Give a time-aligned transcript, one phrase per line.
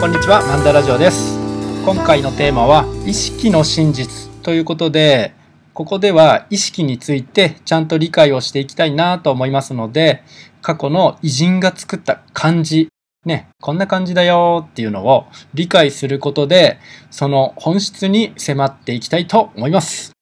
[0.00, 1.36] こんにちは、マンダラジオです。
[1.84, 5.34] 今回のテーマは、意識の真実ということで、
[5.74, 10.22] ここでは意識についてちゃんと理解をしていきたいなと思いますので、
[10.62, 12.90] 過去の偉人が作った漢字、
[13.24, 16.78] ね、こんな感じだよっていうのを理解することで、
[17.10, 20.12] その本質に迫っていきたいと思います。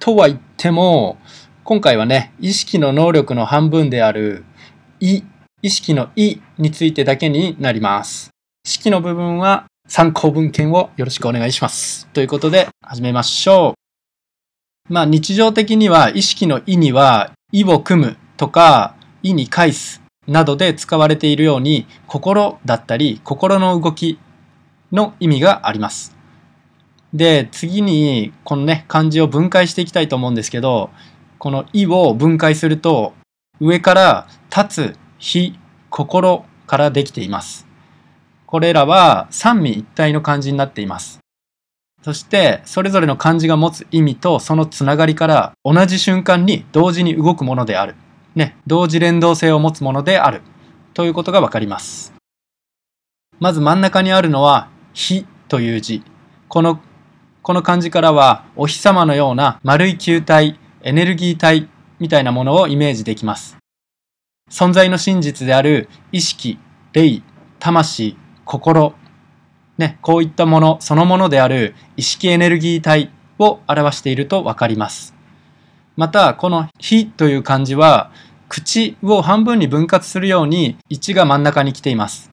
[0.00, 1.18] とは言っても、
[1.62, 4.44] 今回はね、意識の能力の半分である、
[4.98, 5.22] 意、
[5.62, 8.30] 意識の意についてだけになります。
[8.68, 12.06] 式の部分は参考文献をよろしくお願いします。
[12.08, 13.74] ということで始めましょ
[14.90, 14.92] う。
[14.92, 24.18] まあ日常的には意識の意には意を組むとか意に返すなどで使われているように心だったり心の動き
[24.92, 26.14] の意味があります。
[27.14, 30.90] で、次にこのね漢字を分解していきたいと思うんですけど、
[31.38, 33.14] この意を分解すると
[33.60, 37.67] 上から立つ、非、心からできています。
[38.48, 41.18] これらは三位一体の漢字になっています。
[42.02, 47.94] そして、それぞれの漢字が持つ意味とそのつながりから同じ瞬間に同時に動くものである。
[48.34, 50.40] ね、同時連動性を持つものである。
[50.94, 52.14] ということがわかります。
[53.38, 56.02] まず真ん中にあるのは、火という字。
[56.48, 56.80] この、
[57.42, 61.68] この漢字からは、お日様のような丸い球体、エネルギー体
[61.98, 63.58] みたいなものをイメージできます。
[64.50, 66.58] 存在の真実である意識、
[66.94, 67.20] 霊、
[67.58, 68.16] 魂、
[68.48, 68.94] 心、
[69.76, 75.14] ね、こういったものそのものである意識エネルギー体を表しているとわかります。
[75.96, 78.10] また、この火という漢字は、
[78.48, 82.30] 口を半分に分割するように1が真ん中に来ています。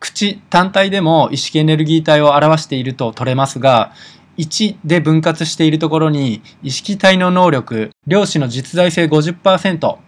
[0.00, 3.92] 口単体でも意識エネルギー体を表していると取れますが、
[4.38, 9.98] 1で分割しているところに意識体の能力、量子の実在性50%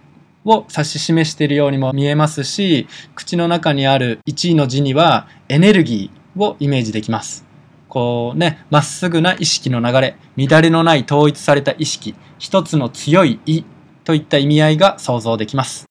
[0.44, 7.44] を指し示しているようにも見えますし、口の中にある1位の字にはエネルギーをイメージできます。
[7.88, 13.64] こうね、まっすぐな意識の流れ、乱れのない統一された意識、一つの強い意
[14.04, 15.86] といった意味合いが想像できます。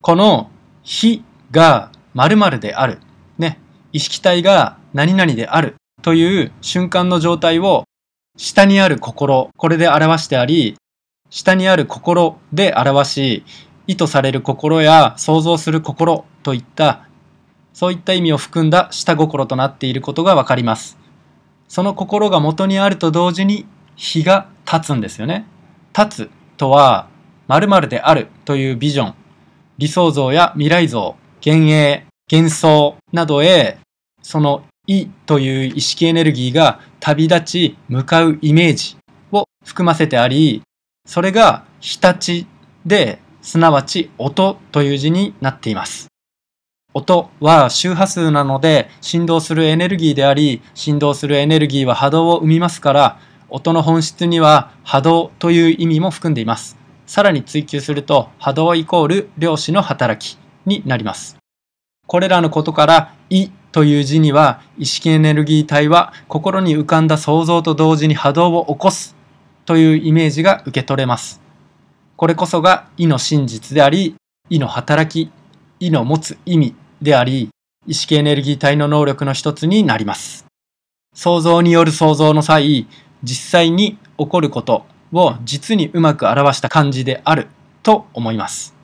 [0.00, 0.50] この
[0.82, 3.00] 非が〇〇である、
[3.38, 3.58] ね、
[3.92, 7.84] 意識体が何々であるという瞬間の状態を
[8.36, 10.76] 下にある心、これで表してあり、
[11.30, 13.44] 下にある心で表し、
[13.86, 17.06] 意図される心や想像する心といった、
[17.72, 20.96] そういった意味を含んだ下心となっていることがわかります。
[21.68, 25.46] その心が元にあると同時に、火が立つんですよね。
[25.96, 27.08] 立つとは、
[27.48, 29.14] 〇〇であるというビジョン、
[29.76, 33.78] 理想像や未来像、幻影、幻想などへ、
[34.22, 38.96] その意という意識エネルギーが旅立ち向かうイメージ
[39.32, 40.62] を含ませてあり、
[41.06, 42.46] それが日立ち
[42.86, 46.08] で、すなわち音という字になっています。
[46.94, 53.18] 音は周波数なので振動するエネルギーであり、振動するエネルギーは波動を生みますから、
[53.50, 56.78] 音の本質には波動という意味も含んでいます。
[57.06, 61.36] さらに追求すると波動イコール量子の働きになります。
[62.06, 69.16] これらのことから、意という字には意識エネルギー体は心に浮かんだ想像と同時に波動を起こす
[69.66, 71.43] というイメージが受け取れます。
[72.16, 74.14] これこそが意の真実であり、
[74.48, 75.32] 意の働き、
[75.80, 77.48] 意の持つ意味であり、
[77.86, 80.46] 意識エネルギー体の能力の一つになります。
[81.14, 82.86] 想像による想像の際、
[83.22, 87.48] 実際に起こることを実にうまく表した漢字である
[87.82, 88.74] と思います。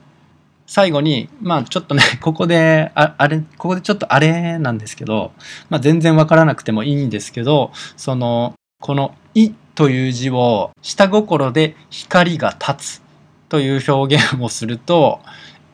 [0.66, 5.32] 最後に、まあちょっとね、 ここで、ああれ、ここでちょっとあれなんですけど、
[5.68, 13.09] まあ全然わからなくてもいいんですけど、その、この意という字を下心で光が立つ
[13.50, 15.20] という表現をすると、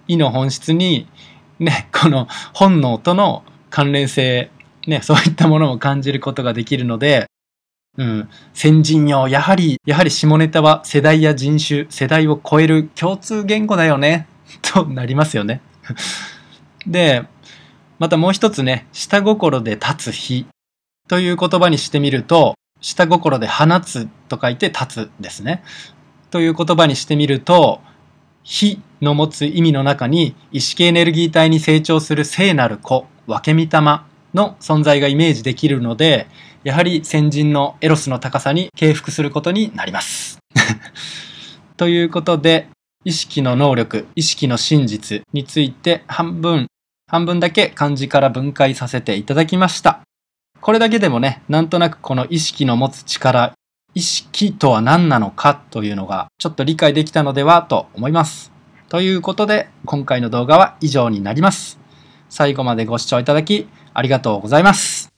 [0.09, 1.07] 意の本質に
[1.61, 4.51] ね、この本能との関連性、
[4.87, 7.27] ね、そういったものを感じることができるので、
[7.99, 14.27] うん、先人よ、やはり、やはり下ネタは世代や人種、世代を超える共通言語だよね、
[14.63, 15.61] となりますよね。
[16.87, 17.25] で、
[17.99, 20.47] またもう一つね、下心で立つ日
[21.09, 25.63] という言葉にしてみると、下心で放つと書いて立つですね。
[26.31, 27.81] という言葉にしてみると、
[28.43, 34.01] 火の持つ意味の中に意識エネルギー体に成長する聖なる子、分け御霊
[34.35, 36.29] の存在がイメージできるので、
[36.63, 40.39] やはり先人のエロスの高さに敬服することになります。
[41.77, 42.69] ということで、
[43.05, 46.67] 意識の能力、意識の真実について半分、
[47.09, 50.01] 半分だけ漢字から分解させていただきました。
[50.61, 53.53] これだけでもね、なんとなくこの意識の持つ力、
[53.97, 58.53] 意識とは何なのかというのがちょっと理解できたのではと思います。
[58.91, 61.81] ということで、今回の動画は以上になります。
[62.29, 65.16] 最後までご視聴いただきありがとうございます。